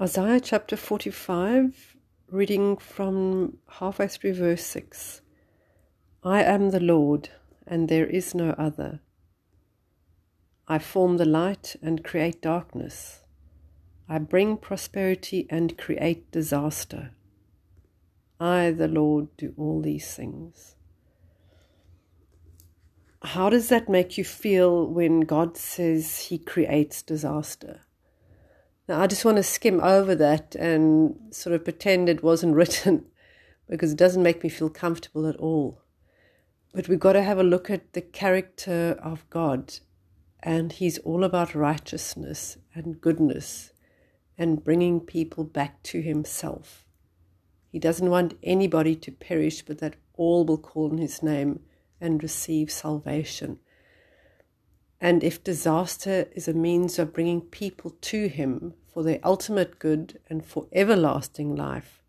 Isaiah 0.00 0.40
chapter 0.40 0.76
45, 0.76 1.96
reading 2.28 2.76
from 2.78 3.58
halfway 3.78 4.08
through 4.08 4.34
verse 4.34 4.66
6. 4.66 5.20
I 6.24 6.42
am 6.42 6.70
the 6.70 6.80
Lord, 6.80 7.28
and 7.64 7.88
there 7.88 8.04
is 8.04 8.34
no 8.34 8.56
other. 8.58 9.02
I 10.66 10.80
form 10.80 11.18
the 11.18 11.24
light 11.24 11.76
and 11.80 12.02
create 12.02 12.42
darkness. 12.42 13.20
I 14.08 14.18
bring 14.18 14.56
prosperity 14.56 15.46
and 15.48 15.78
create 15.78 16.28
disaster. 16.32 17.12
I, 18.40 18.72
the 18.72 18.88
Lord, 18.88 19.28
do 19.36 19.54
all 19.56 19.80
these 19.80 20.12
things. 20.12 20.74
How 23.22 23.48
does 23.48 23.68
that 23.68 23.88
make 23.88 24.18
you 24.18 24.24
feel 24.24 24.88
when 24.88 25.20
God 25.20 25.56
says 25.56 26.18
He 26.18 26.38
creates 26.38 27.00
disaster? 27.00 27.83
Now, 28.86 29.00
I 29.00 29.06
just 29.06 29.24
want 29.24 29.38
to 29.38 29.42
skim 29.42 29.80
over 29.80 30.14
that 30.14 30.54
and 30.56 31.16
sort 31.30 31.54
of 31.54 31.64
pretend 31.64 32.08
it 32.08 32.22
wasn't 32.22 32.54
written 32.56 33.06
because 33.68 33.92
it 33.92 33.98
doesn't 33.98 34.22
make 34.22 34.42
me 34.42 34.50
feel 34.50 34.68
comfortable 34.68 35.26
at 35.26 35.36
all. 35.36 35.80
But 36.74 36.88
we've 36.88 36.98
got 36.98 37.14
to 37.14 37.22
have 37.22 37.38
a 37.38 37.44
look 37.44 37.70
at 37.70 37.92
the 37.92 38.02
character 38.02 38.98
of 39.02 39.28
God, 39.30 39.74
and 40.42 40.72
He's 40.72 40.98
all 40.98 41.24
about 41.24 41.54
righteousness 41.54 42.58
and 42.74 43.00
goodness 43.00 43.72
and 44.36 44.64
bringing 44.64 45.00
people 45.00 45.44
back 45.44 45.82
to 45.84 46.02
Himself. 46.02 46.84
He 47.70 47.78
doesn't 47.78 48.10
want 48.10 48.38
anybody 48.42 48.96
to 48.96 49.12
perish, 49.12 49.62
but 49.62 49.78
that 49.78 49.96
all 50.14 50.44
will 50.44 50.58
call 50.58 50.90
on 50.90 50.98
His 50.98 51.22
name 51.22 51.60
and 52.00 52.22
receive 52.22 52.70
salvation. 52.70 53.60
And 55.04 55.22
if 55.22 55.44
disaster 55.44 56.28
is 56.32 56.48
a 56.48 56.54
means 56.54 56.98
of 56.98 57.12
bringing 57.12 57.42
people 57.42 57.90
to 58.00 58.26
Him 58.26 58.72
for 58.90 59.02
their 59.02 59.20
ultimate 59.22 59.78
good 59.78 60.18
and 60.30 60.42
for 60.42 60.66
everlasting 60.72 61.54
life, 61.54 62.02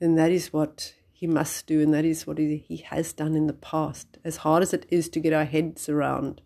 then 0.00 0.16
that 0.16 0.32
is 0.32 0.52
what 0.52 0.94
He 1.12 1.28
must 1.28 1.68
do, 1.68 1.80
and 1.80 1.94
that 1.94 2.04
is 2.04 2.26
what 2.26 2.38
He 2.38 2.84
has 2.88 3.12
done 3.12 3.36
in 3.36 3.46
the 3.46 3.52
past. 3.52 4.18
As 4.24 4.38
hard 4.38 4.64
as 4.64 4.74
it 4.74 4.86
is 4.90 5.08
to 5.10 5.20
get 5.20 5.32
our 5.32 5.44
heads 5.44 5.88
around 5.88 6.40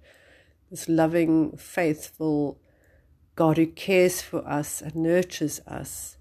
this 0.71 0.87
loving, 0.87 1.57
faithful 1.57 2.61
God 3.35 3.57
who 3.57 3.67
cares 3.67 4.21
for 4.21 4.47
us 4.47 4.83
and 4.83 4.95
nurtures 4.97 5.61
us, 5.67 6.19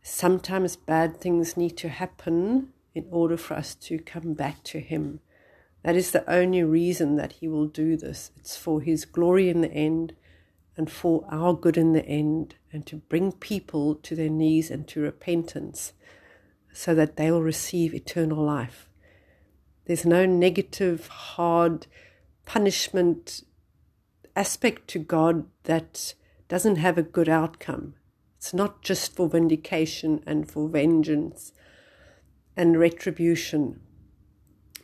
sometimes 0.00 0.76
bad 0.76 1.20
things 1.20 1.56
need 1.56 1.76
to 1.78 1.88
happen 1.88 2.68
in 2.94 3.08
order 3.10 3.36
for 3.36 3.54
us 3.54 3.74
to 3.74 3.98
come 3.98 4.34
back 4.34 4.62
to 4.62 4.78
Him. 4.78 5.18
That 5.86 5.94
is 5.94 6.10
the 6.10 6.28
only 6.28 6.64
reason 6.64 7.14
that 7.14 7.34
He 7.34 7.46
will 7.46 7.68
do 7.68 7.96
this. 7.96 8.32
It's 8.36 8.56
for 8.56 8.80
His 8.80 9.04
glory 9.04 9.48
in 9.48 9.60
the 9.60 9.70
end 9.70 10.16
and 10.76 10.90
for 10.90 11.24
our 11.30 11.54
good 11.54 11.76
in 11.76 11.92
the 11.92 12.04
end, 12.04 12.56
and 12.72 12.84
to 12.86 12.96
bring 12.96 13.30
people 13.30 13.94
to 13.94 14.16
their 14.16 14.28
knees 14.28 14.68
and 14.68 14.88
to 14.88 15.00
repentance 15.00 15.92
so 16.72 16.92
that 16.96 17.16
they 17.16 17.30
will 17.30 17.40
receive 17.40 17.94
eternal 17.94 18.44
life. 18.44 18.88
There's 19.84 20.04
no 20.04 20.26
negative, 20.26 21.06
hard 21.06 21.86
punishment 22.44 23.44
aspect 24.34 24.88
to 24.88 24.98
God 24.98 25.46
that 25.62 26.14
doesn't 26.48 26.76
have 26.76 26.98
a 26.98 27.02
good 27.02 27.28
outcome. 27.28 27.94
It's 28.38 28.52
not 28.52 28.82
just 28.82 29.14
for 29.14 29.28
vindication 29.28 30.20
and 30.26 30.50
for 30.50 30.68
vengeance 30.68 31.52
and 32.56 32.76
retribution 32.76 33.82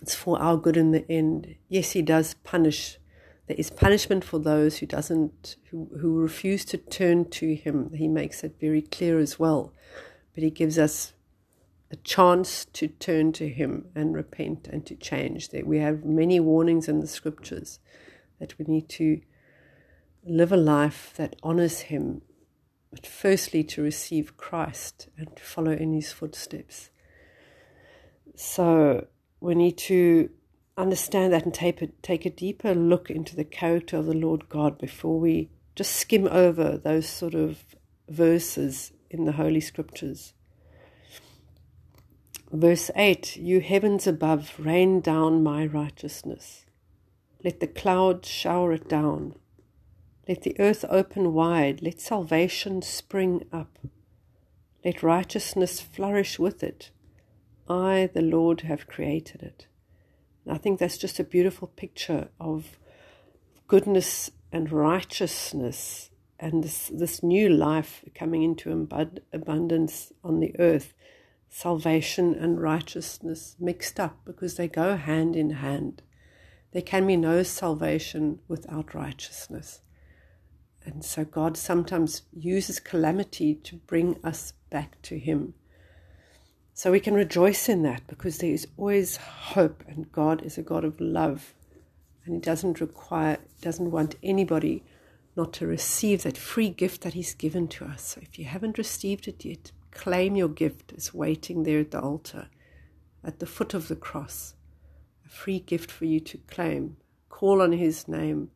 it's 0.03 0.17
for 0.17 0.43
our 0.43 0.57
good 0.57 0.77
in 0.77 0.91
the 0.91 1.11
end. 1.11 1.55
Yes, 1.69 1.93
he 1.93 2.03
does 2.03 2.35
punish. 2.35 2.99
There 3.47 3.57
is 3.57 3.71
punishment 3.71 4.25
for 4.25 4.41
those 4.41 4.79
who 4.79 4.87
doesn't 4.87 5.57
who, 5.71 5.89
who 6.01 6.21
refuse 6.21 6.65
to 6.67 6.77
turn 6.77 7.31
to 7.31 7.55
him. 7.55 7.93
He 7.95 8.09
makes 8.09 8.43
it 8.43 8.57
very 8.61 8.83
clear 8.83 9.21
as 9.21 9.39
well. 9.39 9.73
But 10.35 10.43
he 10.43 10.51
gives 10.51 10.77
us 10.77 11.13
a 11.93 11.97
chance 11.97 12.65
to 12.73 12.89
turn 12.89 13.33
to 13.35 13.49
him 13.49 13.87
and 13.95 14.15
repent 14.15 14.67
and 14.67 14.85
to 14.87 14.97
change. 14.97 15.51
That 15.51 15.69
we 15.69 15.79
have 15.79 16.05
many 16.05 16.41
warnings 16.41 16.89
in 16.89 16.99
the 16.99 17.07
scriptures 17.07 17.79
that 18.41 18.59
we 18.59 18.65
need 18.67 18.89
to 18.89 19.21
live 20.25 20.51
a 20.51 20.57
life 20.57 21.13
that 21.17 21.37
honors 21.45 21.81
him, 21.83 22.23
but 22.91 23.07
firstly 23.07 23.63
to 23.65 23.83
receive 23.83 24.37
Christ 24.37 25.09
and 25.17 25.37
to 25.37 25.43
follow 25.45 25.73
in 25.73 25.93
his 25.93 26.11
footsteps. 26.11 26.91
So 28.35 29.07
we 29.43 29.55
need 29.55 29.77
to 29.77 30.31
understand 30.77 31.33
that 31.33 31.45
and 31.45 31.53
take 31.53 31.83
a, 31.83 31.89
take 32.01 32.25
a 32.25 32.31
deeper 32.31 32.75
look 32.75 33.11
into 33.11 33.35
the 33.35 33.45
character 33.45 33.97
of 33.97 34.07
the 34.07 34.15
Lord 34.15 34.49
God 34.49 34.79
before 34.79 35.19
we 35.19 35.51
just 35.75 35.97
skim 35.97 36.29
over 36.29 36.77
those 36.77 37.09
sort 37.09 37.35
of 37.35 37.65
verses 38.09 38.93
in 39.11 39.25
the 39.25 39.33
Holy 39.33 39.61
Scriptures. 39.61 40.33
Verse 42.53 42.91
8 42.95 43.37
You 43.37 43.61
heavens 43.61 44.07
above, 44.07 44.55
rain 44.59 45.01
down 45.01 45.43
my 45.43 45.67
righteousness. 45.67 46.65
Let 47.45 47.61
the 47.61 47.67
clouds 47.67 48.29
shower 48.29 48.73
it 48.73 48.89
down. 48.89 49.35
Let 50.29 50.43
the 50.43 50.55
earth 50.61 50.85
open 50.89 51.33
wide. 51.33 51.83
Let 51.83 52.01
salvation 52.01 52.83
spring 52.83 53.45
up. 53.53 53.79
Let 54.85 55.03
righteousness 55.03 55.81
flourish 55.81 56.39
with 56.39 56.63
it. 56.63 56.91
I, 57.69 58.11
the 58.13 58.23
Lord, 58.23 58.63
have 58.63 58.87
created 58.87 59.43
it. 59.43 59.67
And 60.45 60.55
I 60.55 60.59
think 60.59 60.79
that's 60.79 60.99
just 60.99 61.21
a 61.21 61.25
beautiful 61.25 61.69
picture 61.69 62.29
of 62.41 62.79
goodness 63.69 64.31
and 64.51 64.71
righteousness 64.71 66.11
and 66.39 66.65
this, 66.65 66.91
this 66.93 67.23
new 67.23 67.49
life 67.49 68.05
coming 68.15 68.43
into 68.43 68.89
abundance 69.33 70.13
on 70.25 70.41
the 70.41 70.55
earth. 70.59 70.93
Salvation 71.49 72.35
and 72.35 72.61
righteousness 72.61 73.57
mixed 73.61 74.01
up 74.01 74.19
because 74.25 74.57
they 74.57 74.69
go 74.69 74.97
hand 74.97 75.37
in 75.37 75.51
hand. 75.51 76.03
There 76.73 76.83
can 76.83 77.07
be 77.07 77.17
no 77.17 77.43
salvation 77.43 78.41
without 78.49 78.95
righteousness. 78.95 79.83
And 80.85 81.05
so 81.05 81.25
God 81.25 81.57
sometimes 81.57 82.23
uses 82.33 82.81
calamity 82.81 83.55
to 83.55 83.77
bring 83.77 84.19
us 84.25 84.55
back 84.71 85.01
to 85.03 85.19
Him. 85.19 85.55
So 86.75 86.91
we 86.91 87.01
can 87.01 87.15
rejoice 87.15 87.69
in 87.69 87.83
that 87.83 88.07
because 88.07 88.39
there 88.39 88.51
is 88.51 88.67
always 88.77 89.17
hope, 89.17 89.85
and 89.87 90.11
God 90.11 90.43
is 90.43 90.57
a 90.57 90.63
God 90.63 90.85
of 90.85 91.01
love, 91.01 91.55
and 92.25 92.35
He 92.35 92.41
doesn't 92.41 92.81
require, 92.81 93.39
doesn't 93.61 93.91
want 93.91 94.17
anybody 94.23 94.83
not 95.37 95.53
to 95.55 95.67
receive 95.67 96.23
that 96.23 96.39
free 96.39 96.71
gift 96.71 97.03
that 97.03 97.15
He's 97.15 97.35
given 97.35 97.69
to 97.69 97.85
us. 97.85 98.03
So 98.03 98.21
if 98.23 98.39
you 98.39 98.47
haven't 98.47 98.79
received 98.79 99.29
it 99.29 99.45
yet, 99.45 99.71
claim 99.91 100.35
your 100.35 100.49
gift. 100.49 100.93
It's 100.93 101.13
waiting 101.13 101.63
there 101.63 101.81
at 101.81 101.91
the 101.91 102.01
altar, 102.01 102.49
at 103.23 103.39
the 103.39 103.47
foot 103.47 103.75
of 103.75 103.89
the 103.89 103.97
cross. 103.97 104.55
A 105.27 105.29
free 105.29 105.61
gift 105.61 105.91
for 105.91 106.07
you 106.07 106.21
to 106.21 106.39
claim. 106.39 106.97
Call 107.29 107.61
on 107.61 107.73
His 107.73 108.09
name 108.09 108.51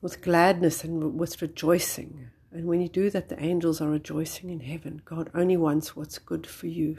with 0.00 0.22
gladness 0.22 0.82
and 0.84 1.18
with 1.18 1.40
rejoicing. 1.40 2.30
And 2.52 2.66
when 2.66 2.80
you 2.80 2.88
do 2.88 3.10
that, 3.10 3.28
the 3.28 3.42
angels 3.42 3.80
are 3.80 3.90
rejoicing 3.90 4.50
in 4.50 4.60
heaven. 4.60 5.02
God 5.04 5.30
only 5.34 5.56
wants 5.56 5.94
what's 5.94 6.18
good 6.18 6.46
for 6.46 6.66
you. 6.66 6.98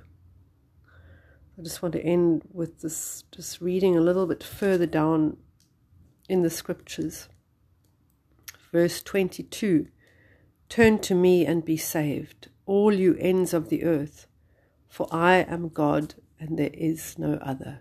I 1.58 1.64
just 1.64 1.82
want 1.82 1.94
to 1.94 2.04
end 2.04 2.44
with 2.52 2.82
this, 2.82 3.24
just 3.32 3.62
reading 3.62 3.98
a 3.98 4.02
little 4.02 4.28
bit 4.28 4.44
further 4.44 4.86
down 4.86 5.38
in 6.30 6.44
the 6.44 6.50
scriptures. 6.50 7.30
Verse 8.72 9.02
22 9.02 9.88
Turn 10.70 11.00
to 11.00 11.16
me 11.16 11.46
and 11.46 11.64
be 11.64 11.78
saved, 11.78 12.50
all 12.66 12.94
you 12.94 13.16
ends 13.20 13.54
of 13.54 13.70
the 13.70 13.86
earth, 13.86 14.28
for 14.90 15.08
I 15.12 15.38
am 15.38 15.70
God 15.70 16.16
and 16.40 16.60
there 16.60 16.72
is 16.74 17.18
no 17.18 17.36
other. 17.36 17.80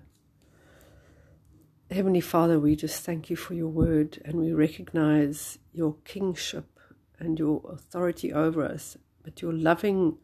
Heavenly 1.91 2.21
Father, 2.21 2.59
we 2.59 2.77
just 2.77 3.05
thank 3.05 3.29
you 3.29 3.37
for 3.37 3.55
your 3.55 3.69
word 3.69 4.23
and 4.25 4.37
we 4.37 4.53
recognize 4.53 5.59
your 5.73 5.97
kingship 6.05 6.76
and 7.19 7.39
your 7.39 7.63
authority 7.73 8.33
over 8.33 8.65
us, 8.65 8.97
but 9.23 9.43
your 9.43 9.53
loving 9.53 10.19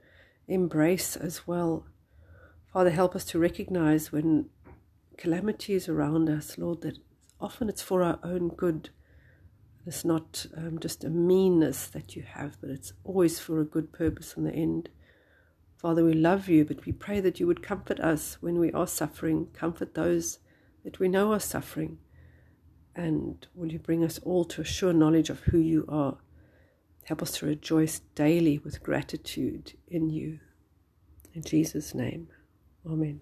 embrace 0.48 1.16
as 1.16 1.46
well. 1.46 1.86
Father, 2.72 2.90
help 2.90 3.14
us 3.14 3.24
to 3.26 3.38
recognize 3.38 4.12
when 4.12 4.48
calamity 5.16 5.74
is 5.74 5.88
around 5.88 6.28
us, 6.28 6.58
Lord, 6.58 6.82
that 6.82 6.98
often 7.40 7.68
it's 7.68 7.82
for 7.82 8.02
our 8.02 8.18
own 8.22 8.48
good. 8.48 8.90
It's 9.86 10.04
not 10.04 10.46
um, 10.56 10.78
just 10.78 11.04
a 11.04 11.10
meanness 11.10 11.88
that 11.88 12.14
you 12.14 12.22
have, 12.22 12.56
but 12.60 12.70
it's 12.70 12.92
always 13.04 13.40
for 13.40 13.60
a 13.60 13.64
good 13.64 13.92
purpose 13.92 14.34
in 14.34 14.44
the 14.44 14.54
end. 14.54 14.88
Father, 15.76 16.04
we 16.04 16.14
love 16.14 16.48
you, 16.48 16.64
but 16.64 16.86
we 16.86 16.92
pray 16.92 17.20
that 17.20 17.40
you 17.40 17.46
would 17.48 17.62
comfort 17.62 17.98
us 17.98 18.38
when 18.40 18.58
we 18.58 18.70
are 18.72 18.86
suffering, 18.86 19.48
comfort 19.52 19.94
those 19.94 20.38
that 20.84 21.00
we 21.00 21.08
know 21.08 21.32
are 21.32 21.40
suffering, 21.40 21.98
and 22.94 23.46
will 23.54 23.72
you 23.72 23.78
bring 23.78 24.04
us 24.04 24.18
all 24.20 24.44
to 24.44 24.60
a 24.60 24.64
sure 24.64 24.92
knowledge 24.92 25.30
of 25.30 25.40
who 25.40 25.58
you 25.58 25.84
are. 25.88 26.18
Help 27.04 27.22
us 27.22 27.32
to 27.38 27.46
rejoice 27.46 28.00
daily 28.14 28.58
with 28.58 28.82
gratitude 28.82 29.74
in 29.88 30.08
you. 30.10 30.38
In 31.34 31.42
Jesus' 31.42 31.94
name, 31.94 32.28
Amen. 32.86 33.20